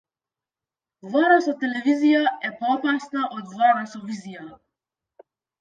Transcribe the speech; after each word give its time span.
Влада 1.09 1.35
со 1.49 1.53
телевизија 1.59 2.23
е 2.49 2.53
поопасна 2.63 3.29
од 3.41 3.53
влада 3.55 3.87
со 3.95 4.05
визија. 4.11 4.49